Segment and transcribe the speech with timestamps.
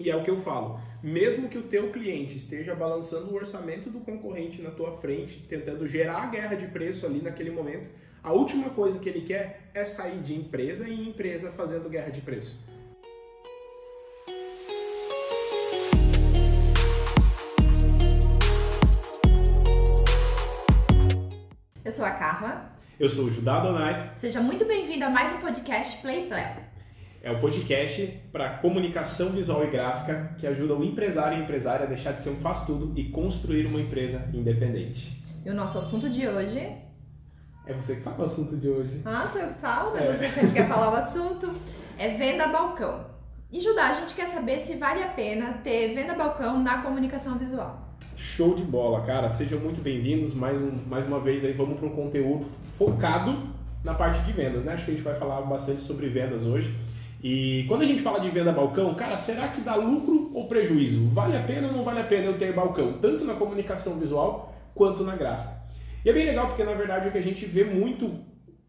[0.00, 0.80] E é o que eu falo.
[1.02, 5.86] Mesmo que o teu cliente esteja balançando o orçamento do concorrente na tua frente, tentando
[5.86, 7.90] gerar a guerra de preço ali naquele momento,
[8.22, 12.22] a última coisa que ele quer é sair de empresa em empresa fazendo guerra de
[12.22, 12.66] preço.
[21.84, 22.72] Eu sou a Karma.
[22.98, 24.14] Eu sou o Judá Donai.
[24.16, 26.69] Seja muito bem-vindo a mais um podcast Play Play.
[27.22, 31.84] É o podcast para comunicação visual e gráfica que ajuda o empresário e a empresária
[31.84, 35.22] a deixar de ser um faz-tudo e construir uma empresa independente.
[35.44, 36.58] E o nosso assunto de hoje.
[37.66, 39.02] É você que fala o assunto de hoje.
[39.04, 40.12] Ah, sou eu que falo, mas É.
[40.14, 41.54] você sempre quer falar o assunto.
[41.98, 43.04] É venda balcão.
[43.52, 47.36] E Judá, a gente quer saber se vale a pena ter venda balcão na comunicação
[47.36, 47.86] visual.
[48.16, 49.28] Show de bola, cara.
[49.28, 50.32] Sejam muito bem-vindos.
[50.32, 52.46] Mais, um, mais uma vez aí, vamos para um conteúdo
[52.78, 53.48] focado
[53.84, 54.72] na parte de vendas, né?
[54.72, 56.74] Acho que a gente vai falar bastante sobre vendas hoje.
[57.22, 61.08] E quando a gente fala de venda balcão, cara, será que dá lucro ou prejuízo?
[61.08, 62.94] Vale a pena ou não vale a pena eu ter balcão?
[62.94, 65.60] Tanto na comunicação visual quanto na gráfica.
[66.02, 68.10] E é bem legal porque, na verdade, o que a gente vê muito,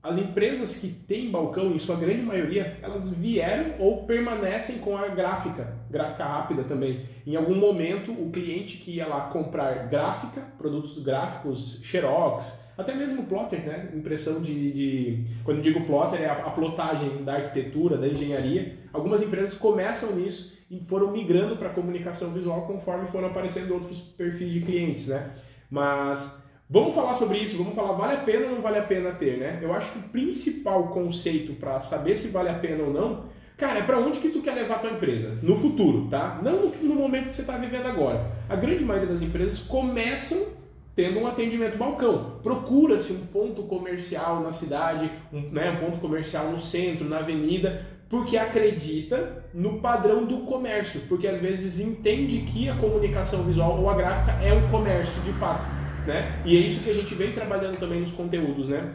[0.03, 5.07] as empresas que têm balcão, em sua grande maioria, elas vieram ou permanecem com a
[5.09, 7.05] gráfica, gráfica rápida também.
[7.25, 13.25] Em algum momento, o cliente que ia lá comprar gráfica, produtos gráficos, xerox, até mesmo
[13.27, 13.91] plotter, né?
[13.93, 18.79] Impressão de, de- Quando digo plotter, é a, a plotagem da arquitetura, da engenharia.
[18.91, 23.99] Algumas empresas começam nisso e foram migrando para a comunicação visual conforme foram aparecendo outros
[23.99, 25.29] perfis de clientes, né?
[25.69, 29.11] Mas vamos falar sobre isso, vamos falar vale a pena ou não vale a pena
[29.11, 29.59] ter, né?
[29.61, 33.25] Eu acho que o principal conceito para saber se vale a pena ou não,
[33.57, 36.39] cara, é para onde que tu quer levar a tua empresa no futuro, tá?
[36.41, 38.31] Não no, momento que você está vivendo agora.
[38.47, 40.61] A grande maioria das empresas começam
[40.95, 42.37] tendo um atendimento balcão.
[42.41, 47.85] Procura-se um ponto comercial na cidade, um, né, um ponto comercial no centro, na avenida,
[48.09, 53.89] porque acredita no padrão do comércio, porque às vezes entende que a comunicação visual ou
[53.89, 55.65] a gráfica é um comércio de fato,
[56.05, 56.41] né?
[56.45, 58.93] E é isso que a gente vem trabalhando também nos conteúdos, né?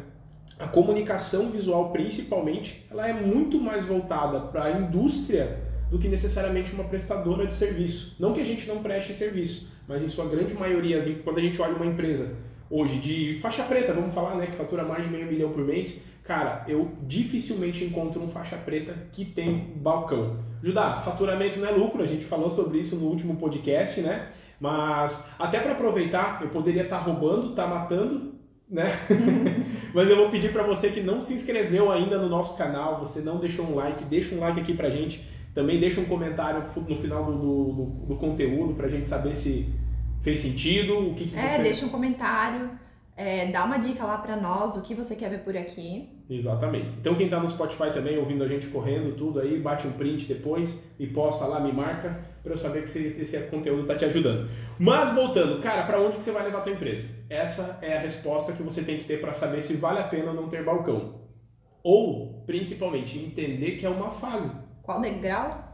[0.58, 5.58] A comunicação visual, principalmente, ela é muito mais voltada para a indústria
[5.90, 8.16] do que necessariamente uma prestadora de serviço.
[8.18, 11.42] Não que a gente não preste serviço, mas em sua grande maioria, assim, quando a
[11.42, 12.34] gente olha uma empresa
[12.70, 16.04] hoje de faixa preta, vamos falar, né, que fatura mais de meio milhão por mês,
[16.24, 20.38] cara, eu dificilmente encontro um faixa preta que tem balcão.
[20.62, 24.28] Judá, faturamento não é lucro, a gente falou sobre isso no último podcast, né?
[24.60, 28.34] Mas até para aproveitar, eu poderia estar roubando, estar matando,
[28.68, 28.86] né?
[29.94, 33.20] Mas eu vou pedir para você que não se inscreveu ainda no nosso canal, você
[33.20, 35.26] não deixou um like, deixa um like aqui pra gente.
[35.54, 39.66] Também deixa um comentário no final do, do, do- do conteúdo pra gente saber se
[40.22, 41.62] fez sentido, o que, que É, você...
[41.62, 42.70] deixa um comentário,
[43.16, 46.22] é, dá uma dica lá pra nós, o que você quer ver por aqui.
[46.28, 46.94] Exatamente.
[47.00, 50.26] Então quem tá no Spotify também, ouvindo a gente correndo, tudo aí, bate um print
[50.26, 54.04] depois e posta lá, me marca, pra eu saber que esse, esse conteúdo tá te
[54.04, 54.50] ajudando.
[54.78, 57.08] Mas voltando, cara, pra onde que você vai levar a tua empresa?
[57.30, 60.34] Essa é a resposta que você tem que ter pra saber se vale a pena
[60.34, 61.22] não ter balcão.
[61.82, 64.50] Ou, principalmente, entender que é uma fase.
[64.82, 65.65] Qual degrau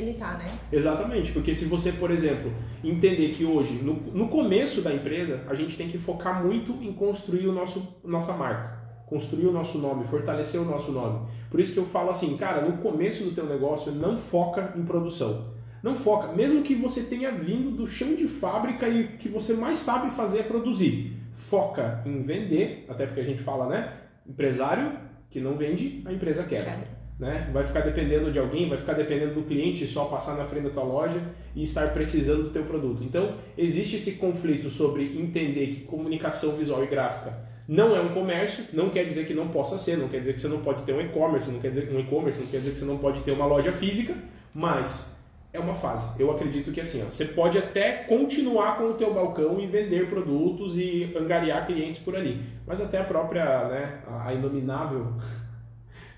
[0.00, 0.58] ele tá, né?
[0.72, 2.52] Exatamente, porque se você, por exemplo,
[2.82, 6.92] entender que hoje, no, no começo da empresa, a gente tem que focar muito em
[6.92, 11.26] construir o nosso, nossa marca, construir o nosso nome, fortalecer o nosso nome.
[11.50, 14.84] Por isso que eu falo assim, cara, no começo do teu negócio, não foca em
[14.84, 15.54] produção.
[15.82, 19.54] Não foca, mesmo que você tenha vindo do chão de fábrica e o que você
[19.54, 21.16] mais sabe fazer é produzir.
[21.32, 23.92] Foca em vender, até porque a gente fala, né?
[24.26, 24.98] Empresário
[25.30, 27.48] que não vende, a empresa quebra né?
[27.52, 30.70] Vai ficar dependendo de alguém, vai ficar dependendo do cliente só passar na frente da
[30.70, 31.20] tua loja
[31.54, 33.02] e estar precisando do teu produto.
[33.02, 37.34] Então, existe esse conflito sobre entender que comunicação visual e gráfica
[37.68, 40.40] não é um comércio, não quer dizer que não possa ser, não quer dizer que
[40.40, 42.78] você não pode ter um e-commerce, não quer dizer um e-commerce, não quer dizer que
[42.78, 44.14] você não pode ter uma loja física,
[44.54, 45.16] mas
[45.52, 46.20] é uma fase.
[46.20, 50.08] Eu acredito que assim, ó, você pode até continuar com o teu balcão e vender
[50.08, 55.14] produtos e angariar clientes por ali, mas até a própria, né, a inominável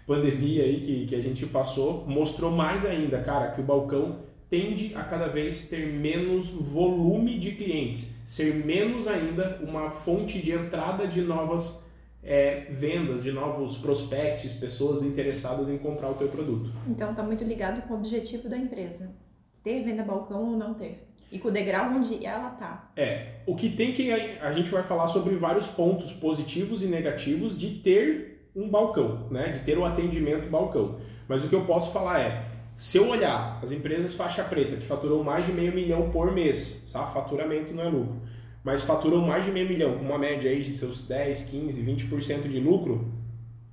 [0.09, 4.95] pandemia aí que, que a gente passou mostrou mais ainda, cara, que o balcão tende
[4.95, 11.07] a cada vez ter menos volume de clientes, ser menos ainda uma fonte de entrada
[11.07, 11.87] de novas
[12.25, 16.73] é, vendas, de novos prospects, pessoas interessadas em comprar o teu produto.
[16.89, 19.15] Então tá muito ligado com o objetivo da empresa.
[19.63, 21.07] Ter venda balcão ou não ter.
[21.31, 22.91] E com o degrau onde ela tá.
[22.97, 27.59] É, o que tem que a gente vai falar sobre vários pontos positivos e negativos
[27.59, 29.53] de ter um balcão, né?
[29.53, 30.99] De ter o atendimento balcão.
[31.29, 32.45] Mas o que eu posso falar é,
[32.79, 36.89] se eu olhar as empresas faixa preta que faturam mais de meio milhão por mês,
[36.93, 37.07] tá?
[37.07, 38.17] Faturamento não é lucro,
[38.63, 42.49] mas faturam mais de meio milhão, com uma média aí de seus 10, 15, 20%
[42.49, 43.13] de lucro,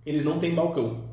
[0.05, 1.05] eles não têm balcão.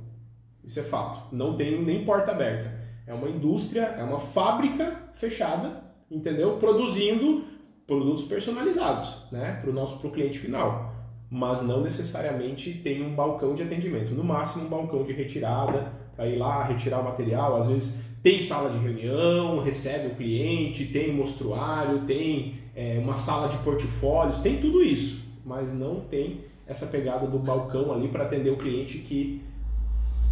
[0.65, 1.35] Isso é fato.
[1.35, 2.81] Não tem nem porta aberta.
[3.07, 6.57] É uma indústria, é uma fábrica fechada, entendeu?
[6.59, 7.45] Produzindo
[7.87, 10.92] produtos personalizados, né, para o nosso pro cliente final.
[11.35, 14.15] Mas não necessariamente tem um balcão de atendimento.
[14.15, 17.57] No máximo um balcão de retirada para ir lá retirar o material.
[17.57, 23.49] Às vezes tem sala de reunião, recebe o cliente, tem mostruário, tem é, uma sala
[23.49, 28.51] de portfólios, tem tudo isso, mas não tem essa pegada do balcão ali para atender
[28.51, 29.43] o cliente que,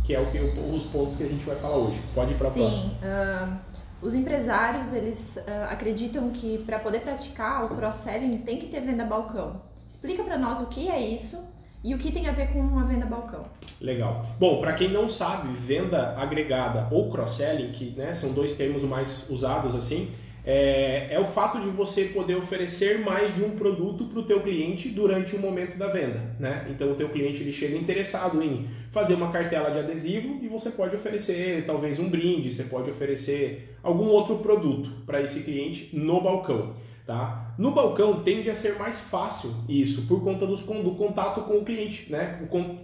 [0.05, 2.01] que é o que os pontos que a gente vai falar hoje.
[2.15, 3.59] Pode ir para Sim, uh,
[4.01, 9.05] os empresários eles uh, acreditam que para poder praticar o cross-selling tem que ter venda
[9.05, 9.70] balcão.
[9.91, 11.53] Explica para nós o que é isso
[11.83, 13.45] e o que tem a ver com uma venda balcão?
[13.81, 14.25] Legal.
[14.39, 19.29] Bom, para quem não sabe, venda agregada ou cross-selling, que né, são dois termos mais
[19.29, 20.13] usados assim,
[20.47, 24.41] é, é, o fato de você poder oferecer mais de um produto para o teu
[24.41, 26.69] cliente durante o momento da venda, né?
[26.71, 30.71] Então o teu cliente ele chega interessado em fazer uma cartela de adesivo e você
[30.71, 36.21] pode oferecer talvez um brinde, você pode oferecer algum outro produto para esse cliente no
[36.21, 36.75] balcão.
[37.11, 37.57] Tá?
[37.59, 41.65] No balcão tende a ser mais fácil isso, por conta dos, do contato com o
[41.65, 42.09] cliente.
[42.09, 42.41] Né?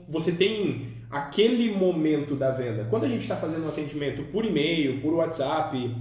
[0.08, 2.88] Você tem aquele momento da venda.
[2.90, 5.94] Quando a gente está fazendo um atendimento por e-mail, por WhatsApp,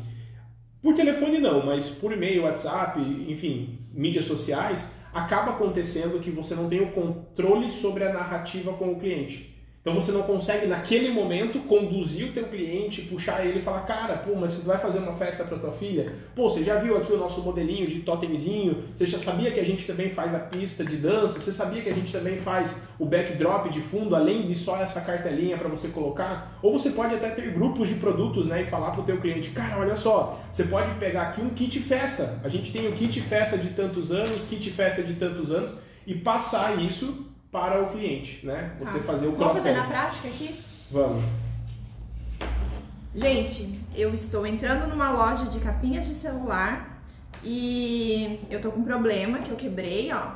[0.81, 6.67] por telefone não, mas por e-mail, WhatsApp, enfim, mídias sociais, acaba acontecendo que você não
[6.67, 9.54] tem o controle sobre a narrativa com o cliente.
[9.85, 14.17] Então você não consegue naquele momento conduzir o teu cliente, puxar ele e falar, cara,
[14.17, 16.11] pô, mas você vai fazer uma festa para tua filha?
[16.33, 18.85] Pô, você já viu aqui o nosso modelinho de totemzinho?
[18.95, 21.39] Você já sabia que a gente também faz a pista de dança?
[21.39, 25.01] Você sabia que a gente também faz o backdrop de fundo, além de só essa
[25.01, 26.57] cartelinha para você colocar?
[26.63, 29.51] Ou você pode até ter grupos de produtos, né, e falar para o teu cliente,
[29.51, 32.39] cara, olha só, você pode pegar aqui um kit festa.
[32.43, 35.77] A gente tem o kit festa de tantos anos, kit festa de tantos anos
[36.07, 38.75] e passar isso para o cliente, né?
[38.79, 39.05] Você tá.
[39.05, 40.59] fazer o cross Vamos fazer na prática aqui?
[40.91, 41.23] Vamos.
[43.15, 46.99] Gente, eu estou entrando numa loja de capinhas de celular
[47.41, 50.33] e eu tô com um problema que eu quebrei, ó.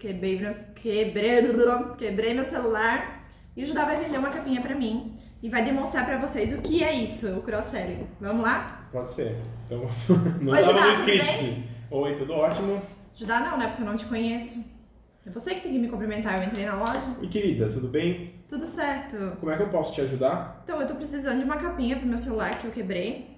[0.00, 1.42] Quebrei meu, quebrei,
[1.96, 3.24] quebrei meu celular
[3.56, 6.60] e o Judá vai vender uma capinha pra mim e vai demonstrar pra vocês o
[6.60, 8.04] que é isso, o cross-selling.
[8.20, 8.88] Vamos lá?
[8.90, 9.36] Pode ser.
[9.66, 9.88] Então,
[10.42, 11.68] não Oi, Judá, no script.
[11.88, 12.82] Oi, tudo ótimo?
[13.14, 13.68] Judá não, né?
[13.68, 14.81] Porque eu não te conheço.
[15.24, 16.42] É você que tem que me cumprimentar.
[16.42, 17.16] Eu entrei na loja.
[17.20, 18.34] E querida, tudo bem?
[18.48, 19.36] Tudo certo.
[19.38, 20.60] Como é que eu posso te ajudar?
[20.64, 23.30] Então, eu tô precisando de uma capinha pro meu celular que eu quebrei.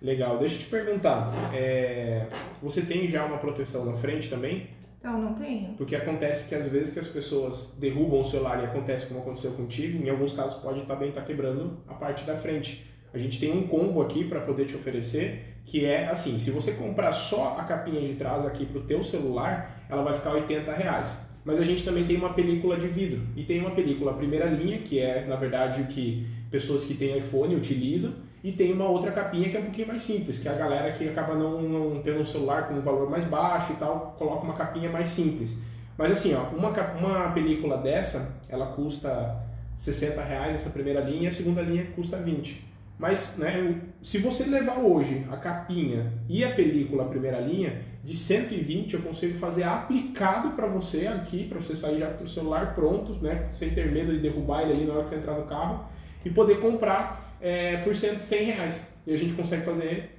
[0.00, 1.32] Legal, deixa eu te perguntar.
[1.54, 2.26] É...
[2.62, 4.68] Você tem já uma proteção na frente também?
[4.98, 5.74] Então, não tenho.
[5.74, 9.52] Porque acontece que às vezes que as pessoas derrubam o celular e acontece como aconteceu
[9.52, 12.86] contigo, em alguns casos pode também estar tá quebrando a parte da frente.
[13.12, 16.72] A gente tem um combo aqui para poder te oferecer, que é assim, se você
[16.72, 21.20] comprar só a capinha de trás aqui pro teu celular, ela vai ficar 80 reais.
[21.44, 24.78] Mas a gente também tem uma película de vidro e tem uma película primeira linha,
[24.78, 28.12] que é na verdade o que pessoas que têm iPhone utilizam,
[28.44, 30.92] e tem uma outra capinha que é um pouquinho mais simples, que é a galera
[30.92, 34.44] que acaba não, não tendo um celular com um valor mais baixo e tal, coloca
[34.44, 35.62] uma capinha mais simples.
[35.96, 39.40] Mas assim, ó, uma, uma película dessa, ela custa
[39.78, 42.71] 60 reais essa primeira linha, a segunda linha custa 20.
[42.98, 48.16] Mas, né, se você levar hoje a capinha e a película, a primeira linha, de
[48.16, 52.74] 120 eu consigo fazer aplicado para você aqui, para você sair já com o celular
[52.74, 55.46] pronto, né, sem ter medo de derrubar ele ali na hora que você entrar no
[55.46, 55.88] carro,
[56.24, 58.96] e poder comprar é, por 100 reais.
[59.06, 60.18] E a gente consegue fazer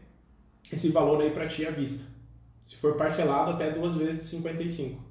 [0.72, 2.04] esse valor aí para ti à vista.
[2.68, 5.02] Se for parcelado, até duas vezes de 55.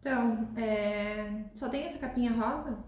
[0.00, 1.44] Então, é...
[1.54, 2.78] só tem essa capinha rosa?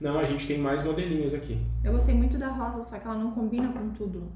[0.00, 1.58] Não, a gente tem mais modelinhos aqui.
[1.82, 4.30] Eu gostei muito da rosa, só que ela não combina com tudo.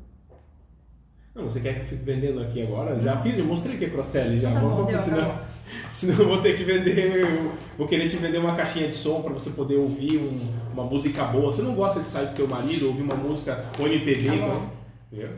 [1.34, 2.98] Não, você quer que eu fique vendendo aqui agora?
[3.00, 4.52] Já fiz, eu mostrei que é Crosselli já.
[4.52, 5.44] Tá bom, deu, senão, tá
[5.90, 7.52] senão eu vou ter que vender.
[7.78, 10.40] vou querer te vender uma caixinha de som para você poder ouvir um,
[10.72, 11.52] uma música boa.
[11.52, 14.26] Você não gosta de sair do teu marido, ouvir uma música ou MPB?
[14.26, 14.70] Tá né?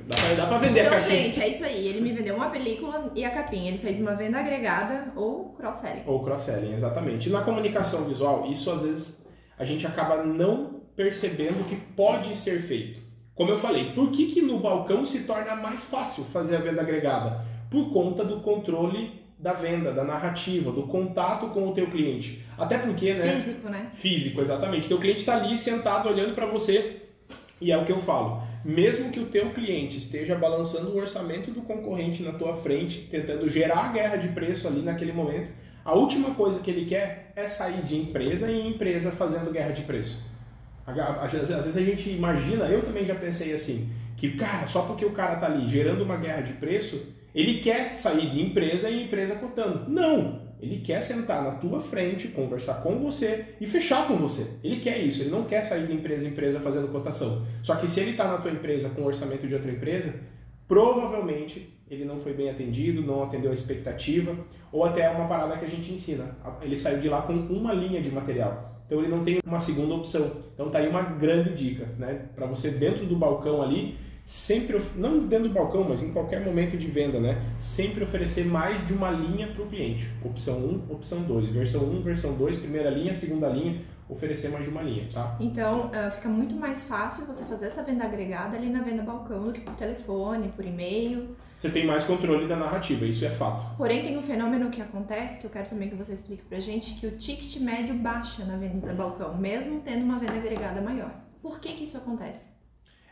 [0.07, 1.23] Dá pra, dá pra vender então, a caixinha.
[1.25, 1.88] gente, é isso aí.
[1.88, 3.71] Ele me vendeu uma película e a capinha.
[3.71, 6.02] Ele fez uma venda agregada ou cross-selling.
[6.07, 7.29] Ou cross-selling, exatamente.
[7.29, 9.22] E na comunicação visual, isso às vezes
[9.62, 13.00] a gente acaba não percebendo que pode ser feito.
[13.33, 16.83] Como eu falei, por que, que no balcão se torna mais fácil fazer a venda
[16.83, 17.45] agregada?
[17.71, 22.45] Por conta do controle da venda, da narrativa, do contato com o teu cliente.
[22.59, 23.33] Até porque, né?
[23.33, 23.90] Físico, né?
[23.92, 24.88] Físico, exatamente.
[24.88, 27.02] Teu cliente está ali sentado olhando para você
[27.61, 28.42] e é o que eu falo.
[28.64, 33.49] Mesmo que o teu cliente esteja balançando o orçamento do concorrente na tua frente, tentando
[33.49, 35.50] gerar a guerra de preço ali naquele momento,
[35.84, 39.82] a última coisa que ele quer é sair de empresa em empresa fazendo guerra de
[39.82, 40.30] preço.
[40.86, 45.10] Às vezes a gente imagina, eu também já pensei assim, Que, cara, só porque o
[45.10, 49.34] cara tá ali gerando uma guerra de preço, ele quer sair de empresa em empresa
[49.34, 49.90] cotando.
[49.90, 50.42] Não!
[50.60, 54.58] Ele quer sentar na tua frente, conversar com você e fechar com você.
[54.62, 57.44] Ele quer isso, ele não quer sair de empresa em empresa fazendo cotação.
[57.64, 60.20] Só que se ele está na tua empresa com orçamento de outra empresa,
[60.68, 64.34] provavelmente ele não foi bem atendido, não atendeu a expectativa,
[64.72, 66.37] ou até uma parada que a gente ensina.
[66.62, 68.82] Ele saiu de lá com uma linha de material.
[68.87, 70.30] Então ele não tem uma segunda opção.
[70.54, 72.28] Então tá aí uma grande dica, né?
[72.34, 76.78] Para você dentro do balcão ali, sempre, não dentro do balcão, mas em qualquer momento
[76.78, 77.42] de venda, né?
[77.58, 80.08] Sempre oferecer mais de uma linha para o cliente.
[80.25, 80.58] Opção
[80.88, 81.50] 1, opção 2.
[81.50, 83.82] Versão 1, versão 2, primeira linha, segunda linha,
[84.12, 85.37] oferecer mais de uma linha, tá?
[85.40, 89.45] Então, uh, fica muito mais fácil você fazer essa venda agregada ali na venda balcão
[89.45, 91.37] do que por telefone, por e-mail.
[91.57, 93.76] Você tem mais controle da narrativa, isso é fato.
[93.76, 96.95] Porém, tem um fenômeno que acontece, que eu quero também que você explique pra gente,
[96.95, 101.12] que o ticket médio baixa na venda balcão, mesmo tendo uma venda agregada maior.
[101.40, 102.52] Por que que isso acontece?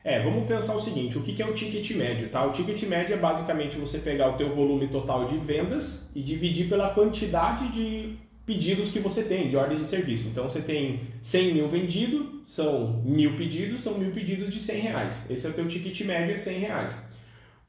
[0.03, 2.45] É, vamos pensar o seguinte, o que é o ticket médio, tá?
[2.47, 6.71] O ticket médio é basicamente você pegar o teu volume total de vendas e dividir
[6.71, 10.29] pela quantidade de pedidos que você tem, de ordens de serviço.
[10.29, 15.31] Então você tem 100 mil vendidos, são mil pedidos, são mil pedidos de 100 reais.
[15.31, 17.11] Esse é o teu ticket médio, é 100 reais.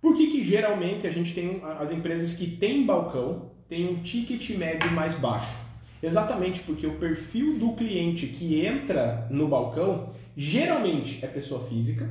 [0.02, 4.50] Por que, que geralmente a gente tem as empresas que têm balcão têm um ticket
[4.58, 5.56] médio mais baixo?
[6.02, 12.10] Exatamente porque o perfil do cliente que entra no balcão geralmente é pessoa física.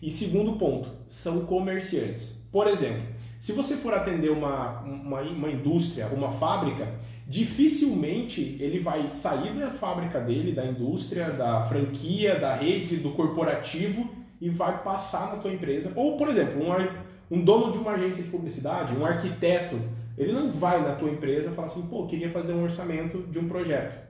[0.00, 2.48] E segundo ponto, são comerciantes.
[2.50, 3.02] Por exemplo,
[3.38, 6.94] se você for atender uma, uma, uma indústria, uma fábrica,
[7.28, 14.08] dificilmente ele vai sair da fábrica dele, da indústria, da franquia, da rede, do corporativo
[14.40, 15.92] e vai passar na tua empresa.
[15.94, 19.78] Ou, por exemplo, um, um dono de uma agência de publicidade, um arquiteto,
[20.16, 23.38] ele não vai na tua empresa e fala assim, pô, queria fazer um orçamento de
[23.38, 24.08] um projeto.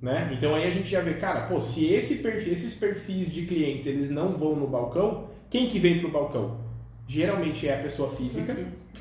[0.00, 0.32] Né?
[0.38, 3.88] Então aí a gente já vê, cara, pô, se esse perfil, esses perfis de clientes
[3.88, 6.67] eles não vão no balcão, quem que vem para o balcão?
[7.08, 8.54] Geralmente é a pessoa física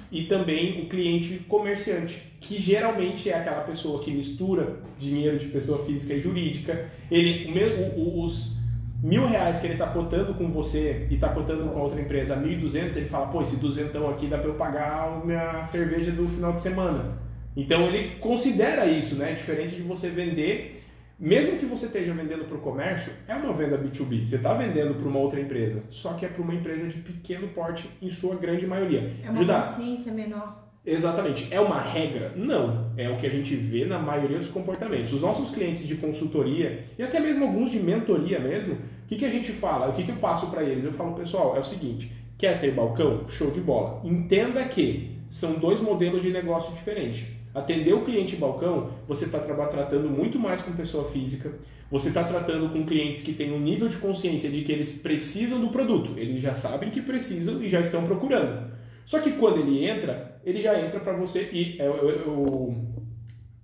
[0.10, 5.86] e também o cliente comerciante, que geralmente é aquela pessoa que mistura dinheiro de pessoa
[5.86, 6.90] física e jurídica.
[7.12, 7.52] Ele,
[7.98, 8.58] o, os
[9.04, 12.38] mil reais que ele está cotando com você e está cotando com a outra empresa,
[12.38, 16.30] 1.200, ele fala, pô, esse duzentão aqui dá para eu pagar a minha cerveja do
[16.30, 17.20] final de semana.
[17.58, 19.34] Então ele considera isso, né?
[19.34, 20.84] Diferente de você vender
[21.20, 24.28] mesmo que você esteja vendendo para o comércio, é uma venda B2B.
[24.28, 27.48] Você está vendendo para uma outra empresa, só que é para uma empresa de pequeno
[27.48, 29.16] porte em sua grande maioria.
[29.24, 30.68] É uma Judá, consciência menor.
[30.86, 31.48] Exatamente.
[31.52, 32.32] É uma regra?
[32.36, 32.94] Não.
[32.96, 35.12] É o que a gente vê na maioria dos comportamentos.
[35.12, 39.26] Os nossos clientes de consultoria e até mesmo alguns de mentoria mesmo, o que, que
[39.26, 39.90] a gente fala?
[39.90, 40.86] O que, que eu passo para eles?
[40.86, 43.28] Eu falo, pessoal, é o seguinte: quer ter balcão?
[43.28, 44.02] Show de bola.
[44.06, 47.26] Entenda que são dois modelos de negócio diferentes.
[47.54, 51.52] Atender o cliente balcão, você está tratando muito mais com pessoa física,
[51.90, 55.60] você está tratando com clientes que têm um nível de consciência de que eles precisam
[55.60, 58.72] do produto, eles já sabem que precisam e já estão procurando.
[59.06, 62.86] Só que quando ele entra, ele já entra para você e eu, eu, eu,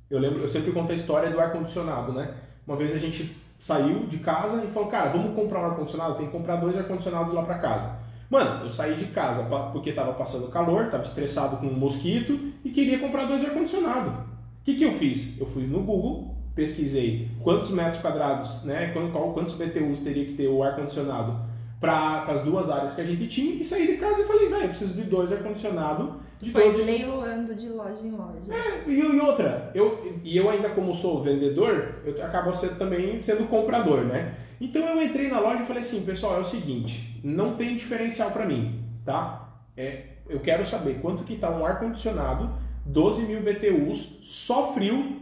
[0.09, 2.33] eu, lembro, eu sempre conto a história do ar condicionado, né?
[2.65, 6.15] Uma vez a gente saiu de casa e falou, cara, vamos comprar um ar condicionado,
[6.15, 8.02] tem que comprar dois ar condicionados lá para casa.
[8.33, 12.71] Mano, eu saí de casa porque estava passando calor, estava estressado com um mosquito e
[12.71, 14.09] queria comprar dois ar-condicionado.
[14.09, 15.39] O que, que eu fiz?
[15.39, 20.63] Eu fui no Google, pesquisei quantos metros quadrados, né, quantos BTUs teria que ter o
[20.63, 21.45] ar-condicionado
[21.79, 24.63] para as duas áreas que a gente tinha e saí de casa e falei, velho,
[24.63, 26.23] eu preciso de dois ar-condicionado.
[26.51, 26.81] Foi 12...
[26.81, 28.51] leiloando de loja em loja.
[28.51, 33.19] É, e, e, outra, eu, e eu ainda como sou vendedor, eu acabo sendo, também
[33.19, 34.33] sendo comprador, né?
[34.63, 38.31] Então eu entrei na loja e falei assim, pessoal, é o seguinte, não tem diferencial
[38.31, 39.61] para mim, tá?
[39.75, 42.49] É, eu quero saber quanto que tá um ar-condicionado,
[42.85, 45.21] 12 mil BTUs, só frio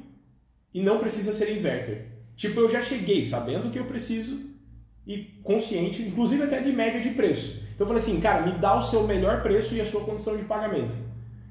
[0.71, 2.05] e não precisa ser inverter.
[2.35, 4.39] Tipo, eu já cheguei sabendo que eu preciso
[5.07, 7.63] e consciente, inclusive até de média de preço.
[7.73, 10.37] Então eu falei assim, cara, me dá o seu melhor preço e a sua condição
[10.37, 10.93] de pagamento.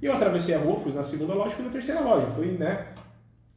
[0.00, 2.86] E eu atravessei a rua, fui na segunda loja, fui na terceira loja, fui, né?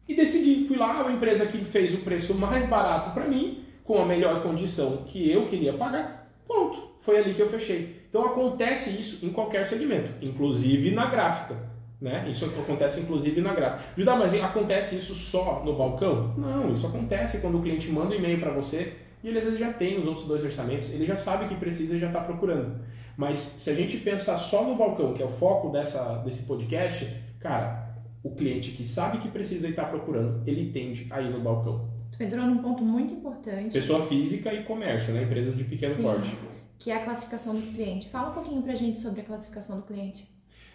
[0.07, 4.01] E decidi, fui lá, a empresa que fez o preço mais barato para mim, com
[4.01, 8.03] a melhor condição que eu queria pagar, pronto, foi ali que eu fechei.
[8.09, 11.73] Então acontece isso em qualquer segmento, inclusive na gráfica.
[11.99, 12.27] Né?
[12.29, 13.83] Isso acontece inclusive na gráfica.
[13.97, 16.33] Judá, mas acontece isso só no balcão?
[16.37, 19.59] Não, isso acontece quando o cliente manda um e-mail para você e ele às vezes
[19.59, 22.81] já tem os outros dois orçamentos, ele já sabe que precisa e já está procurando.
[23.15, 27.07] Mas se a gente pensar só no balcão, que é o foco dessa, desse podcast,
[27.39, 31.39] cara, o cliente que sabe que precisa e está procurando, ele tende a ir no
[31.39, 31.92] balcão.
[32.17, 33.73] Tu entrou num ponto muito importante.
[33.73, 35.23] Pessoa física e comércio, né?
[35.23, 36.37] Empresas de pequeno Sim, porte.
[36.77, 38.09] Que é a classificação do cliente.
[38.09, 40.27] Fala um pouquinho pra gente sobre a classificação do cliente.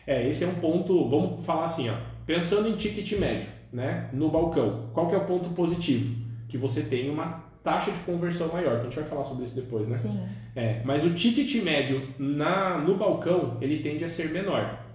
[0.07, 1.95] É, esse é um ponto, vamos falar assim, ó.
[2.27, 4.09] Pensando em ticket médio, né?
[4.13, 6.17] No balcão, qual que é o ponto positivo?
[6.49, 9.55] Que você tem uma taxa de conversão maior, que a gente vai falar sobre isso
[9.55, 9.99] depois, né?
[9.99, 10.27] Sim.
[10.57, 14.88] É, mas o ticket médio na, no balcão, ele tende a ser menor.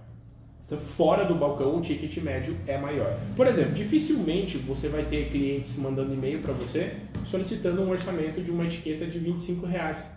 [0.96, 3.18] Fora do balcão, o ticket médio é maior.
[3.36, 6.94] Por exemplo, dificilmente você vai ter clientes mandando e-mail para você
[7.26, 10.10] solicitando um orçamento de uma etiqueta de 25 reais.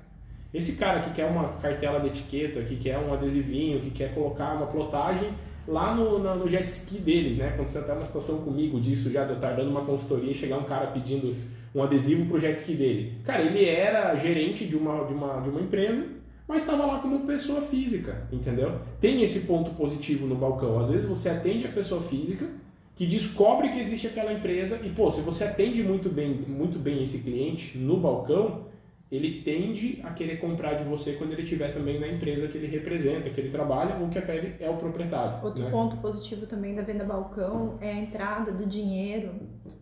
[0.53, 4.53] Esse cara que quer uma cartela de etiqueta, que quer um adesivinho, que quer colocar
[4.53, 5.31] uma plotagem
[5.67, 7.49] lá no, no, no jet ski dele, né?
[7.49, 10.57] Aconteceu até uma situação comigo disso já, de eu estar dando uma consultoria e chegar
[10.57, 11.35] um cara pedindo
[11.75, 13.17] um adesivo pro jet ski dele.
[13.25, 16.16] Cara, ele era gerente de uma, de uma, de uma empresa
[16.47, 18.79] mas estava lá como pessoa física, entendeu?
[19.01, 20.79] Tem esse ponto positivo no balcão.
[20.79, 22.47] Às vezes você atende a pessoa física
[22.95, 27.03] que descobre que existe aquela empresa e, pô, se você atende muito bem, muito bem
[27.03, 28.65] esse cliente no balcão,
[29.11, 32.67] ele tende a querer comprar de você quando ele estiver também na empresa que ele
[32.67, 35.45] representa, que ele trabalha ou que até ele é o proprietário.
[35.45, 35.69] Outro né?
[35.69, 39.31] ponto positivo também da venda balcão é a entrada do dinheiro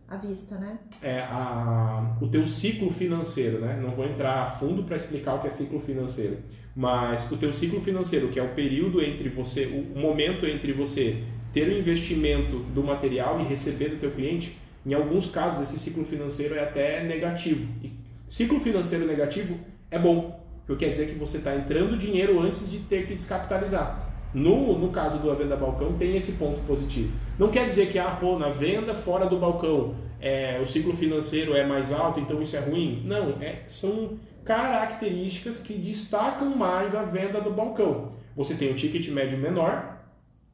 [0.08, 0.78] à vista, né?
[1.02, 3.80] É a, o teu ciclo financeiro, né?
[3.82, 6.38] Não vou entrar a fundo para explicar o que é ciclo financeiro,
[6.76, 11.24] mas o teu ciclo financeiro, que é o período entre você, o momento entre você
[11.54, 16.06] ter o investimento do material e receber do teu cliente, em alguns casos esse ciclo
[16.06, 17.66] financeiro é até negativo.
[17.84, 17.92] E
[18.28, 19.58] ciclo financeiro negativo
[19.90, 24.05] é bom, porque quer dizer que você está entrando dinheiro antes de ter que descapitalizar.
[24.36, 27.18] No, no caso do venda balcão, tem esse ponto positivo.
[27.40, 31.56] Não quer dizer que, ah, pô, na venda fora do balcão é, o ciclo financeiro
[31.56, 33.02] é mais alto, então isso é ruim.
[33.06, 38.12] Não, é, são características que destacam mais a venda do balcão.
[38.36, 40.00] Você tem um ticket médio menor,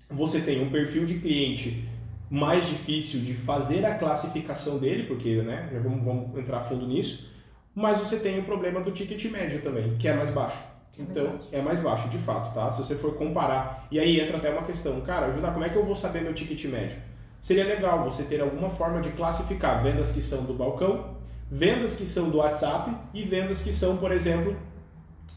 [0.09, 1.83] você tem um perfil de cliente
[2.29, 7.29] mais difícil de fazer a classificação dele, porque né, vamos, vamos entrar fundo nisso,
[7.73, 10.70] mas você tem o problema do ticket médio também, que é mais baixo.
[10.98, 12.71] Então, é mais baixo, de fato, tá?
[12.71, 13.88] Se você for comparar.
[13.89, 16.33] E aí entra até uma questão, cara, ajudar, como é que eu vou saber meu
[16.33, 16.98] ticket médio?
[17.39, 21.15] Seria legal você ter alguma forma de classificar vendas que são do balcão,
[21.50, 24.55] vendas que são do WhatsApp e vendas que são, por exemplo,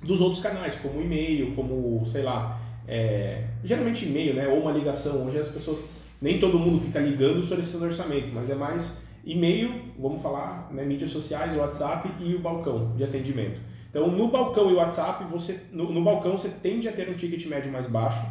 [0.03, 4.47] dos outros canais, como e-mail, como, sei lá, é, geralmente e-mail, né?
[4.49, 5.89] Ou uma ligação, onde as pessoas,
[6.21, 11.11] nem todo mundo fica ligando solicitando orçamento, mas é mais e-mail, vamos falar, né, mídias
[11.11, 13.61] sociais, WhatsApp e o balcão de atendimento.
[13.95, 17.47] Então, no balcão e WhatsApp, você, no, no, balcão você tende a ter um ticket
[17.47, 18.27] médio mais baixo.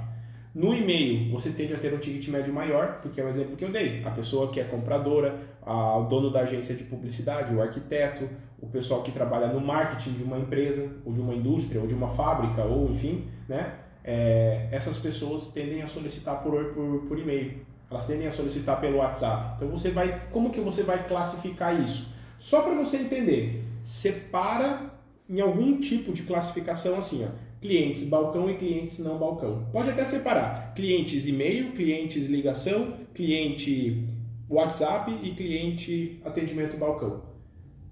[0.53, 3.63] No e-mail, você tende a ter um ticket médio maior, porque é o exemplo que
[3.63, 4.03] eu dei.
[4.03, 8.27] A pessoa que é compradora, a, o dono da agência de publicidade, o arquiteto,
[8.61, 11.93] o pessoal que trabalha no marketing de uma empresa, ou de uma indústria, ou de
[11.93, 13.75] uma fábrica, ou enfim, né?
[14.03, 17.65] É, essas pessoas tendem a solicitar por, por, por e-mail.
[17.89, 19.53] Elas tendem a solicitar pelo WhatsApp.
[19.55, 22.13] Então, você vai, como que você vai classificar isso?
[22.37, 24.92] Só para você entender, separa
[25.33, 29.67] em algum tipo de classificação assim, ó, clientes balcão e clientes não balcão.
[29.71, 34.07] Pode até separar clientes e-mail, clientes ligação, cliente
[34.47, 37.23] WhatsApp e cliente atendimento balcão.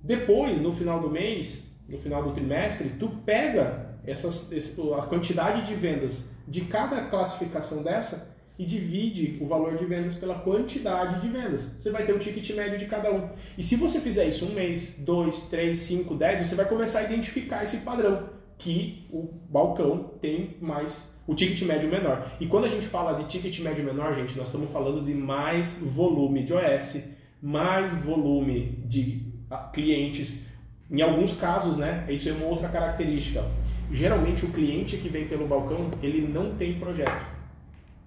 [0.03, 4.51] Depois, no final do mês, no final do trimestre, tu pega essas,
[4.97, 10.35] a quantidade de vendas de cada classificação dessa e divide o valor de vendas pela
[10.35, 11.75] quantidade de vendas.
[11.77, 13.29] Você vai ter o ticket médio de cada um.
[13.57, 17.03] E se você fizer isso um mês, dois, três, cinco, dez, você vai começar a
[17.03, 22.31] identificar esse padrão que o balcão tem mais o ticket médio menor.
[22.39, 25.79] E quando a gente fala de ticket médio menor, gente, nós estamos falando de mais
[25.81, 27.03] volume de OS,
[27.41, 30.51] mais volume de ah, clientes.
[30.89, 32.05] Em alguns casos, né?
[32.09, 33.43] Isso é uma outra característica.
[33.91, 37.40] Geralmente o cliente que vem pelo balcão, ele não tem projeto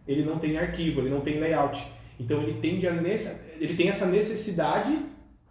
[0.07, 1.85] ele não tem arquivo, ele não tem layout.
[2.19, 2.93] Então ele tende a
[3.61, 4.97] ele tem essa necessidade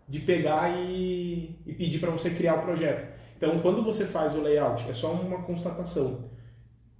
[0.07, 3.11] de pegar e, e pedir para você criar o projeto.
[3.37, 6.29] Então quando você faz o layout, é só uma constatação.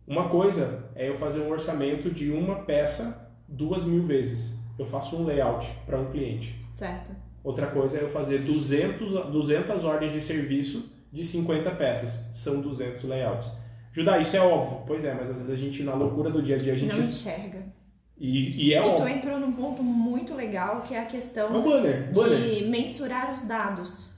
[0.05, 4.59] Uma coisa é eu fazer um orçamento de uma peça duas mil vezes.
[4.77, 6.55] Eu faço um layout para um cliente.
[6.73, 7.11] Certo.
[7.43, 12.09] Outra coisa é eu fazer 200, 200 ordens de serviço de 50 peças.
[12.33, 13.51] São 200 layouts.
[13.93, 14.83] Judá, isso é óbvio.
[14.87, 16.95] Pois é, mas às vezes a gente, na loucura do dia a dia, a gente.
[16.95, 17.63] Não enxerga.
[18.17, 19.05] E, e é e óbvio.
[19.05, 22.69] tu entrou num ponto muito legal que é a questão É banner, de banner.
[22.69, 24.13] mensurar os dados.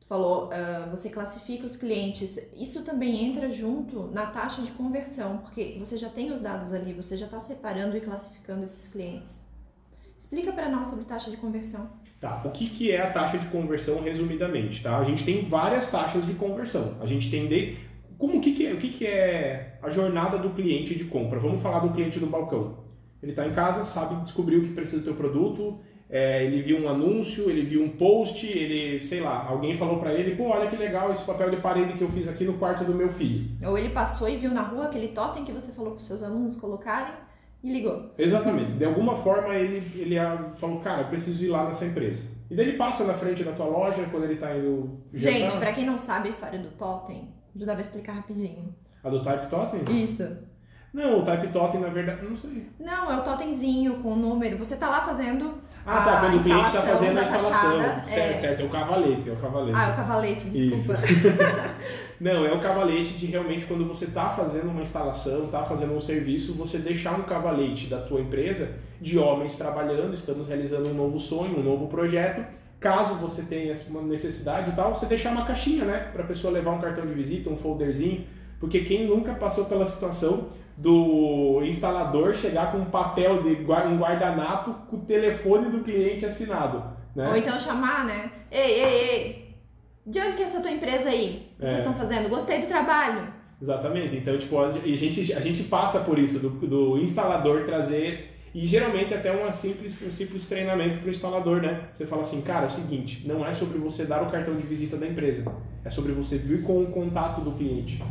[0.00, 2.38] Tu falou, ah, você classifica os clientes.
[2.56, 6.92] Isso também entra junto na taxa de conversão, porque você já tem os dados ali,
[6.92, 9.40] você já está separando e classificando esses clientes.
[10.18, 11.88] Explica para nós sobre taxa de conversão.
[12.20, 14.96] Tá, o que, que é a taxa de conversão resumidamente, tá?
[14.96, 16.96] A gente tem várias taxas de conversão.
[17.00, 17.76] A gente tem de...
[18.22, 21.40] Como, o que, que, é, o que, que é a jornada do cliente de compra?
[21.40, 22.76] Vamos falar do cliente do balcão.
[23.20, 26.88] Ele está em casa, sabe, descobriu que precisa do teu produto, é, ele viu um
[26.88, 30.76] anúncio, ele viu um post, ele, sei lá, alguém falou para ele, pô, olha que
[30.76, 33.50] legal esse papel de parede que eu fiz aqui no quarto do meu filho.
[33.66, 36.22] Ou ele passou e viu na rua aquele totem que você falou para os seus
[36.22, 37.14] alunos colocarem
[37.60, 38.12] e ligou.
[38.16, 38.70] Exatamente.
[38.74, 42.22] De alguma forma ele, ele ah, falou, cara, eu preciso ir lá nessa empresa.
[42.48, 45.38] E daí ele passa na frente da tua loja quando ele tá indo jantar.
[45.40, 48.74] Gente, pra quem não sabe a história do totem, ajudava a explicar rapidinho.
[49.02, 50.04] A do Type Totem?
[50.04, 50.26] Isso.
[50.92, 52.66] Não, o Type Totem, na verdade, não sei.
[52.78, 54.58] Não, é o totemzinho com o número.
[54.58, 55.54] Você tá lá fazendo.
[55.86, 57.52] Ah, tá, quando o cliente tá fazendo a instalação.
[57.52, 58.38] fachada, certo, é.
[58.38, 59.76] certo, é o cavalete, é o cavalete.
[59.76, 61.00] Ah, é o cavalete, desculpa.
[62.20, 66.00] Não, é o cavalete de realmente quando você está fazendo uma instalação, está fazendo um
[66.00, 71.18] serviço, você deixar um cavalete da tua empresa de homens trabalhando, estamos realizando um novo
[71.18, 72.44] sonho, um novo projeto.
[72.82, 76.52] Caso você tenha uma necessidade e tal, você deixar uma caixinha, né, para a pessoa
[76.52, 78.24] levar um cartão de visita, um folderzinho,
[78.58, 84.74] porque quem nunca passou pela situação do instalador chegar com um papel de um guardanapo
[84.90, 86.82] com o telefone do cliente assinado,
[87.14, 87.28] né?
[87.28, 88.30] Ou então chamar, né?
[88.50, 89.54] Ei, ei, ei.
[90.04, 91.52] De onde que é essa tua empresa aí?
[91.56, 91.78] O que Vocês É.
[91.78, 92.28] estão fazendo?
[92.28, 93.28] Gostei do trabalho.
[93.60, 94.16] Exatamente.
[94.16, 99.14] Então, tipo, a gente, a gente passa por isso, do, do instalador trazer, e geralmente
[99.14, 101.88] até uma simples, um simples treinamento para o instalador, né?
[101.92, 104.66] Você fala assim, cara, é o seguinte, não é sobre você dar o cartão de
[104.66, 105.50] visita da empresa,
[105.84, 108.02] é sobre você vir com o contato do cliente.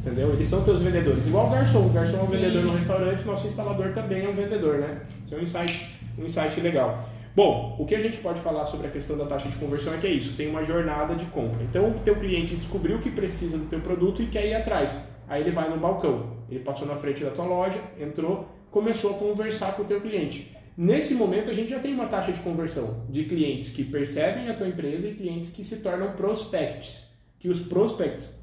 [0.00, 0.32] Entendeu?
[0.32, 1.26] Eles são teus vendedores.
[1.26, 1.86] Igual o garçom.
[1.86, 2.36] O garçom é um Sim.
[2.36, 5.00] vendedor no restaurante, nosso instalador também é um vendedor, né?
[5.24, 7.04] Isso é um insight, um insight legal.
[7.34, 9.98] Bom, o que a gente pode falar sobre a questão da taxa de conversão é
[9.98, 11.62] que é isso, tem uma jornada de compra.
[11.62, 15.08] Então, o teu cliente descobriu o que precisa do teu produto e quer ir atrás.
[15.28, 19.18] Aí ele vai no balcão, ele passou na frente da tua loja, entrou, começou a
[19.18, 20.54] conversar com o teu cliente.
[20.76, 24.54] Nesse momento, a gente já tem uma taxa de conversão de clientes que percebem a
[24.54, 27.16] tua empresa e clientes que se tornam prospects.
[27.38, 28.38] Que os prospects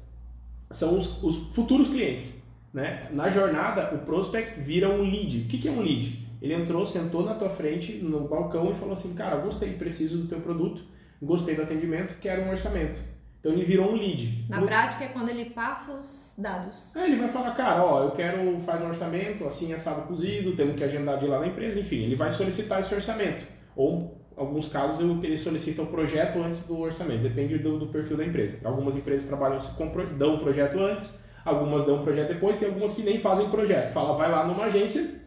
[0.70, 2.42] são os, os futuros clientes.
[2.74, 3.08] Né?
[3.10, 5.42] Na jornada, o prospect vira um lead.
[5.42, 6.26] O que, que é um lead?
[6.42, 10.28] Ele entrou, sentou na tua frente, no balcão e falou assim, cara, gostei, preciso do
[10.28, 10.82] teu produto,
[11.22, 13.00] gostei do atendimento, quero um orçamento.
[13.40, 14.44] Então ele virou um lead.
[14.48, 16.94] Na No- prática é quando ele passa os dados.
[16.96, 20.76] Aí ele vai falar, cara, ó, eu quero fazer um orçamento, assim, assado cozido, temos
[20.76, 23.46] que agendar de ir lá na empresa, enfim, ele vai solicitar esse orçamento.
[23.76, 28.16] Ou, em alguns casos, ele solicita o projeto antes do orçamento, depende do, do perfil
[28.16, 28.58] da empresa.
[28.66, 32.58] Algumas empresas trabalham, se com pro- dão o projeto antes, algumas dão o projeto depois,
[32.58, 33.92] tem algumas que nem fazem projeto.
[33.92, 35.20] Fala, vai lá numa agência,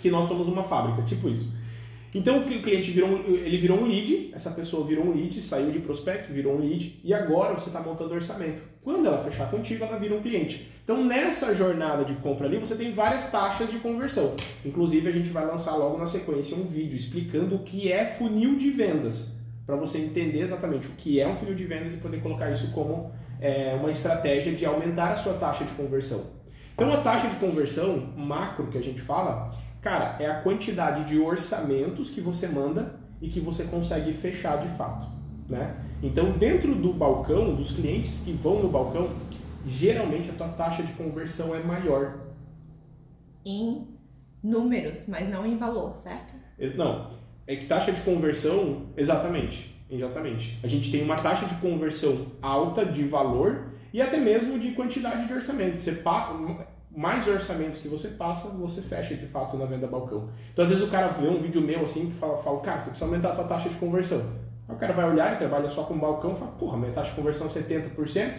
[0.00, 1.52] que nós somos uma fábrica, tipo isso.
[2.12, 5.78] Então o cliente virou ele virou um lead, essa pessoa virou um lead, saiu de
[5.78, 8.62] prospecto, virou um lead, e agora você está montando orçamento.
[8.82, 10.68] Quando ela fechar contigo, ela vira um cliente.
[10.82, 14.34] Então nessa jornada de compra ali, você tem várias taxas de conversão.
[14.64, 18.56] Inclusive a gente vai lançar logo na sequência um vídeo explicando o que é funil
[18.56, 22.20] de vendas, para você entender exatamente o que é um funil de vendas e poder
[22.20, 26.40] colocar isso como é, uma estratégia de aumentar a sua taxa de conversão.
[26.74, 31.18] Então a taxa de conversão macro que a gente fala, cara, é a quantidade de
[31.18, 35.08] orçamentos que você manda e que você consegue fechar de fato,
[35.48, 35.76] né?
[36.02, 39.10] Então dentro do balcão, dos clientes que vão no balcão,
[39.66, 42.18] geralmente a tua taxa de conversão é maior.
[43.44, 43.86] Em
[44.42, 46.34] números, mas não em valor, certo?
[46.76, 50.58] Não, é que taxa de conversão, exatamente, exatamente.
[50.62, 55.26] A gente tem uma taxa de conversão alta de valor e até mesmo de quantidade
[55.26, 55.80] de orçamento.
[55.80, 56.32] Você pa...
[56.94, 60.28] mais orçamentos que você passa, você fecha de fato na venda balcão.
[60.52, 62.90] Então às vezes o cara vê um vídeo meu assim que fala, fala cara, você
[62.90, 64.20] precisa aumentar a tua taxa de conversão.
[64.68, 67.10] Aí o cara vai olhar e trabalha só com balcão e fala, porra, minha taxa
[67.10, 68.32] de conversão é 70%,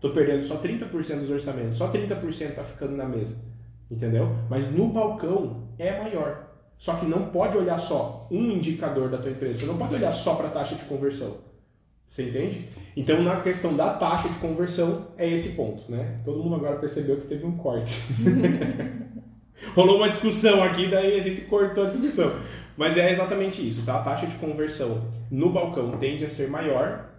[0.00, 3.38] tô perdendo só 30% dos orçamentos, só 30% tá ficando na mesa.
[3.90, 4.36] Entendeu?
[4.48, 6.48] Mas no balcão é maior.
[6.78, 9.60] Só que não pode olhar só um indicador da tua empresa.
[9.60, 11.49] Você não pode olhar só para a taxa de conversão.
[12.10, 12.68] Você entende?
[12.96, 16.18] Então, na questão da taxa de conversão, é esse ponto, né?
[16.24, 18.02] Todo mundo agora percebeu que teve um corte.
[19.76, 22.34] Rolou uma discussão aqui, daí a gente cortou a discussão.
[22.76, 24.00] Mas é exatamente isso, tá?
[24.00, 27.10] A taxa de conversão no balcão tende a ser maior.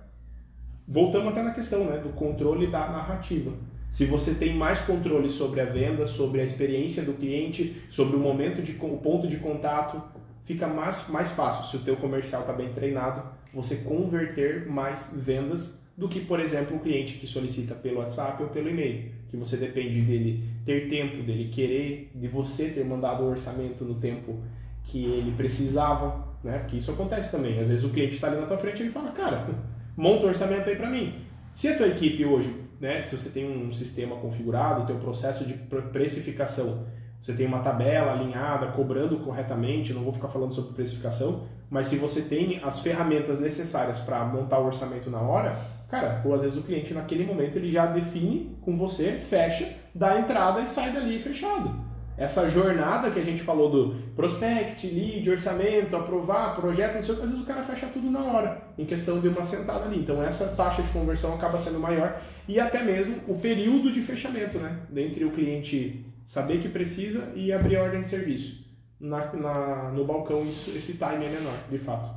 [0.85, 1.97] Voltamos até na questão, né?
[1.97, 3.53] Do controle da narrativa.
[3.89, 8.19] Se você tem mais controle sobre a venda, sobre a experiência do cliente, sobre o
[8.19, 10.01] momento de o ponto de contato,
[10.43, 15.81] fica mais, mais fácil se o teu comercial está bem treinado, você converter mais vendas
[15.97, 19.57] do que, por exemplo, um cliente que solicita pelo WhatsApp ou pelo e-mail, que você
[19.57, 24.39] depende dele ter tempo, dele querer, de você ter mandado o orçamento no tempo
[24.85, 26.59] que ele precisava, né?
[26.59, 27.59] Porque isso acontece também.
[27.59, 29.47] Às vezes o cliente está ali na tua frente e ele fala, cara,
[29.95, 31.13] monta o orçamento aí para mim.
[31.53, 35.45] Se a tua equipe hoje, né, se você tem um sistema configurado, o teu processo
[35.45, 36.87] de pre- precificação,
[37.21, 41.95] você tem uma tabela alinhada, cobrando corretamente, não vou ficar falando sobre precificação, mas se
[41.97, 45.57] você tem as ferramentas necessárias para montar o orçamento na hora,
[45.89, 50.13] cara, ou às vezes o cliente naquele momento ele já define com você, fecha, dá
[50.13, 51.91] a entrada e sai dali fechado.
[52.17, 57.17] Essa jornada que a gente falou do prospect, lead, orçamento, aprovar, projeto, não sei o
[57.17, 59.99] que, às vezes o cara fecha tudo na hora, em questão de uma sentada ali.
[59.99, 64.59] Então essa taxa de conversão acaba sendo maior e até mesmo o período de fechamento,
[64.59, 64.81] né?
[64.89, 68.65] Dentre o cliente saber que precisa e abrir a ordem de serviço.
[68.99, 72.13] Na, na- no balcão isso, esse time é menor, de fato.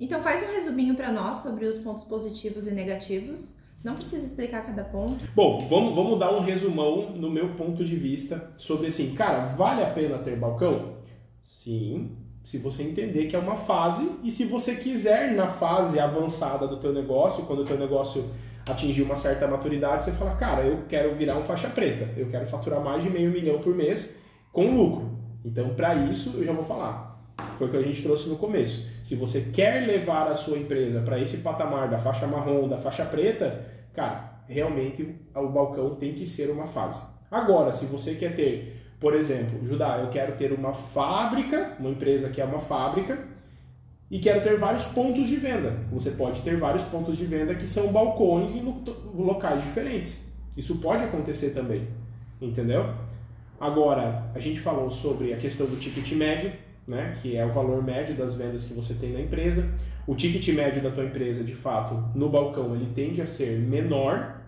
[0.00, 3.56] Então faz um resuminho para nós sobre os pontos positivos e negativos.
[3.82, 5.24] Não precisa explicar cada ponto.
[5.34, 9.82] Bom, vamos, vamos dar um resumão no meu ponto de vista sobre assim, cara, vale
[9.82, 10.96] a pena ter balcão?
[11.44, 16.66] Sim, se você entender que é uma fase e se você quiser na fase avançada
[16.66, 18.28] do teu negócio, quando o teu negócio
[18.68, 22.46] atingir uma certa maturidade, você fala, cara, eu quero virar um faixa preta, eu quero
[22.46, 24.20] faturar mais de meio milhão por mês
[24.52, 25.18] com lucro.
[25.44, 27.08] Então, para isso, eu já vou falar.
[27.56, 28.88] Foi o que a gente trouxe no começo.
[29.02, 33.04] Se você quer levar a sua empresa para esse patamar da faixa marrom, da faixa
[33.04, 37.04] preta, cara, realmente o balcão tem que ser uma fase.
[37.30, 42.30] Agora, se você quer ter, por exemplo, Judá, eu quero ter uma fábrica, uma empresa
[42.30, 43.18] que é uma fábrica,
[44.10, 45.78] e quero ter vários pontos de venda.
[45.92, 48.62] Você pode ter vários pontos de venda que são balcões em
[49.14, 50.26] locais diferentes.
[50.56, 51.86] Isso pode acontecer também,
[52.40, 52.86] entendeu?
[53.60, 56.52] Agora, a gente falou sobre a questão do ticket médio,
[56.86, 59.68] né, que é o valor médio das vendas que você tem na empresa.
[60.06, 64.40] O ticket médio da tua empresa, de fato, no balcão, ele tende a ser menor.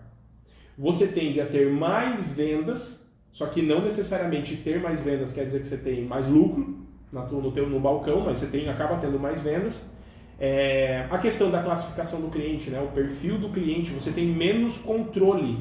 [0.75, 5.61] Você tende a ter mais vendas, só que não necessariamente ter mais vendas quer dizer
[5.61, 6.80] que você tem mais lucro
[7.11, 9.95] no, teu, no balcão, mas você tem, acaba tendo mais vendas.
[10.39, 14.77] É, a questão da classificação do cliente, né, o perfil do cliente, você tem menos
[14.77, 15.59] controle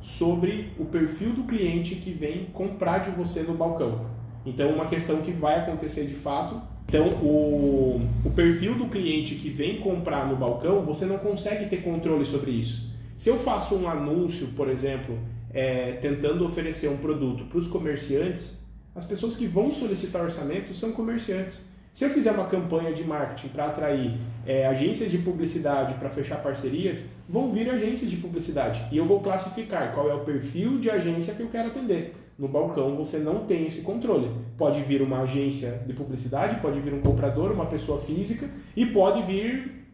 [0.00, 4.06] sobre o perfil do cliente que vem comprar de você no balcão.
[4.44, 6.60] Então, uma questão que vai acontecer de fato.
[6.88, 11.82] Então, o, o perfil do cliente que vem comprar no balcão, você não consegue ter
[11.82, 12.90] controle sobre isso.
[13.16, 15.16] Se eu faço um anúncio, por exemplo,
[15.52, 18.61] é, tentando oferecer um produto para os comerciantes,
[18.94, 21.70] as pessoas que vão solicitar orçamento são comerciantes.
[21.94, 26.42] Se eu fizer uma campanha de marketing para atrair é, agências de publicidade para fechar
[26.42, 30.90] parcerias, vão vir agências de publicidade e eu vou classificar qual é o perfil de
[30.90, 32.16] agência que eu quero atender.
[32.38, 34.30] No balcão você não tem esse controle.
[34.56, 39.22] Pode vir uma agência de publicidade, pode vir um comprador, uma pessoa física e pode
[39.22, 39.84] vir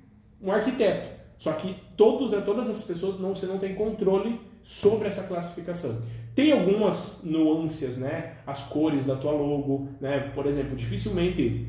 [0.41, 1.09] um arquiteto.
[1.37, 6.01] Só que todos, todas as pessoas não, você não tem controle sobre essa classificação.
[6.39, 8.35] Tem algumas nuances, né?
[8.47, 10.31] As cores da tua logo, né?
[10.33, 11.67] Por exemplo, dificilmente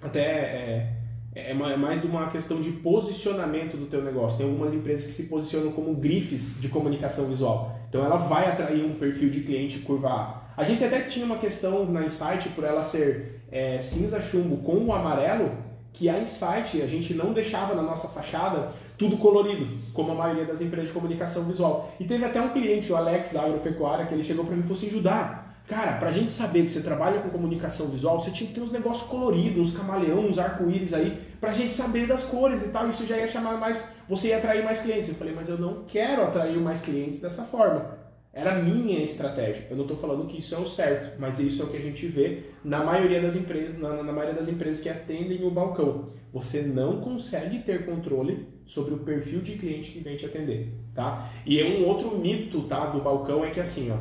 [0.00, 0.94] até é,
[1.36, 4.38] é, é, é mais de uma questão de posicionamento do teu negócio.
[4.38, 7.78] Tem algumas empresas que se posicionam como grifes de comunicação visual.
[7.90, 10.42] Então ela vai atrair um perfil de cliente curva A.
[10.56, 14.86] A gente até tinha uma questão na Insight por ela ser é, cinza chumbo com
[14.86, 15.52] o amarelo,
[15.92, 20.44] que a Insight a gente não deixava na nossa fachada tudo colorido, como a maioria
[20.44, 21.94] das empresas de comunicação visual.
[22.00, 24.64] E teve até um cliente, o Alex da Agropecuária, que ele chegou para mim e
[24.64, 28.48] falou assim, Judá, cara, pra gente saber que você trabalha com comunicação visual, você tinha
[28.48, 32.66] que ter uns negócios coloridos, uns camaleões, uns arco-íris aí, pra gente saber das cores
[32.66, 35.08] e tal, isso já ia chamar mais, você ia atrair mais clientes.
[35.08, 37.96] Eu falei, mas eu não quero atrair mais clientes dessa forma.
[38.32, 39.66] Era a minha estratégia.
[39.70, 41.80] Eu não estou falando que isso é o certo, mas isso é o que a
[41.80, 46.10] gente vê na maioria das empresas, na, na maioria das empresas que atendem o balcão.
[46.32, 51.32] Você não consegue ter controle sobre o perfil de cliente que vem te atender, tá?
[51.44, 53.96] E é um outro mito, tá, do balcão é que assim, ó,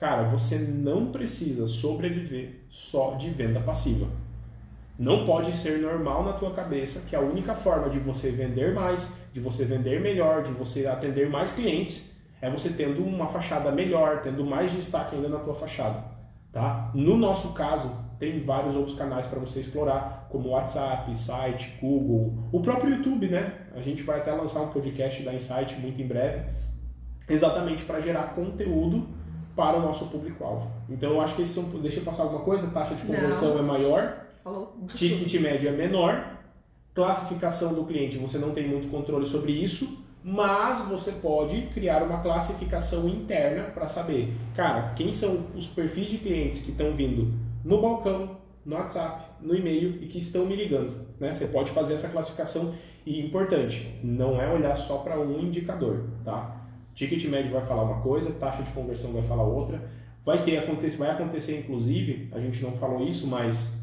[0.00, 4.06] cara, você não precisa sobreviver só de venda passiva.
[4.98, 9.16] Não pode ser normal na tua cabeça que a única forma de você vender mais,
[9.32, 14.22] de você vender melhor, de você atender mais clientes, é você tendo uma fachada melhor,
[14.22, 16.02] tendo mais destaque ainda na tua fachada,
[16.50, 16.90] tá?
[16.94, 22.60] No nosso caso, tem vários outros canais para você explorar, como WhatsApp, site, Google, o
[22.60, 23.66] próprio YouTube, né?
[23.74, 26.44] A gente vai até lançar um podcast da Insight muito em breve,
[27.28, 29.06] exatamente para gerar conteúdo
[29.54, 30.70] para o nosso público-alvo.
[30.88, 31.80] Então eu acho que esses são.
[31.80, 32.68] Deixa eu passar alguma coisa?
[32.68, 33.60] Taxa de conversão Não.
[33.60, 34.76] é maior, Falou.
[34.94, 36.38] ticket médio é menor,
[36.94, 42.20] classificação do cliente você não tem muito controle sobre isso, mas você pode criar uma
[42.20, 47.32] classificação interna para saber, cara, quem são os perfis de clientes que estão vindo
[47.64, 51.06] no balcão, no WhatsApp, no e-mail e que estão me ligando.
[51.18, 51.34] Né?
[51.34, 52.74] Você pode fazer essa classificação
[53.06, 56.66] e importante, não é olhar só para um indicador, tá?
[56.94, 59.88] Ticket médio vai falar uma coisa, taxa de conversão vai falar outra.
[60.24, 60.60] Vai ter
[60.98, 63.82] vai acontecer inclusive, a gente não falou isso, mas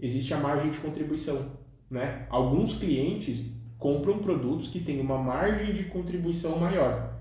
[0.00, 1.52] existe a margem de contribuição.
[1.90, 2.26] Né?
[2.28, 7.14] Alguns clientes compram produtos que têm uma margem de contribuição maior.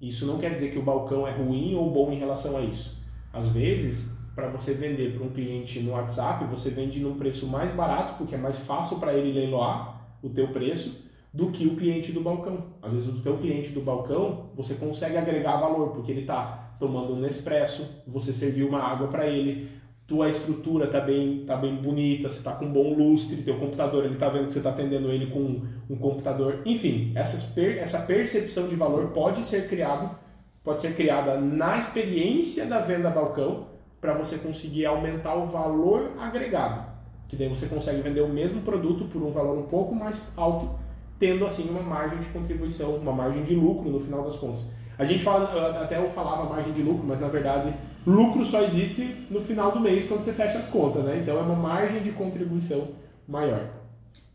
[0.00, 3.02] Isso não quer dizer que o balcão é ruim ou bom em relação a isso.
[3.32, 7.72] Às vezes, para você vender para um cliente no WhatsApp, você vende num preço mais
[7.72, 12.12] barato, porque é mais fácil para ele leiloar o teu preço, do que o cliente
[12.12, 12.66] do balcão.
[12.80, 17.12] Às vezes o teu cliente do balcão, você consegue agregar valor, porque ele está tomando
[17.12, 19.68] um Nespresso, você serviu uma água para ele,
[20.06, 24.16] tua estrutura tá bem, tá bem bonita, você tá com bom lustre, teu computador ele
[24.16, 28.68] tá vendo que você tá atendendo ele com um computador, enfim, essas per, essa percepção
[28.68, 30.14] de valor pode ser criado,
[30.62, 33.73] pode ser criada na experiência da venda balcão
[34.04, 36.84] para você conseguir aumentar o valor agregado,
[37.26, 40.78] que daí você consegue vender o mesmo produto por um valor um pouco mais alto,
[41.18, 44.70] tendo assim uma margem de contribuição, uma margem de lucro no final das contas.
[44.98, 47.74] A gente fala, até eu falava margem de lucro, mas na verdade
[48.06, 51.20] lucro só existe no final do mês quando você fecha as contas, né?
[51.22, 52.88] Então é uma margem de contribuição
[53.26, 53.70] maior.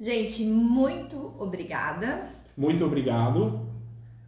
[0.01, 2.29] Gente, muito obrigada.
[2.57, 3.68] Muito obrigado.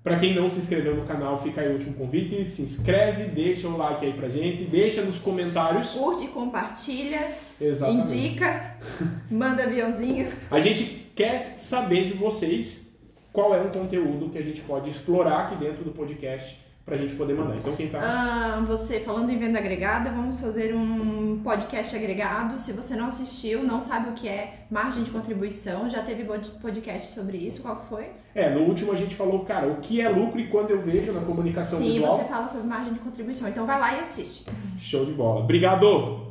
[0.04, 2.44] Para quem não se inscreveu no canal, fica aí o último convite.
[2.46, 5.92] Se inscreve, deixa o like aí pra gente, deixa nos comentários.
[5.92, 8.12] Curte, compartilha, Exatamente.
[8.16, 8.78] indica,
[9.30, 10.30] manda aviãozinho.
[10.50, 12.92] A gente quer saber de vocês
[13.32, 17.16] qual é um conteúdo que a gente pode explorar aqui dentro do podcast pra gente
[17.16, 17.56] poder mandar.
[17.56, 18.00] Então quem tá.
[18.02, 22.60] Ah, você, falando em venda agregada, vamos fazer um podcast agregado.
[22.60, 26.52] Se você não assistiu, não sabe o que é margem de contribuição, já teve pod-
[26.62, 28.08] podcast sobre isso, qual que foi?
[28.34, 31.12] É, no último a gente falou, cara, o que é lucro e quando eu vejo
[31.12, 32.18] na comunicação Sim, visual.
[32.18, 33.48] você fala sobre margem de contribuição.
[33.50, 34.50] Então vai lá e assiste.
[34.78, 35.42] Show de bola.
[35.42, 36.28] Obrigado!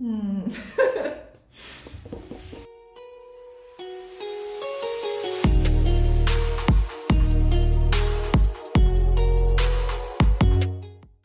[0.00, 0.44] Hum.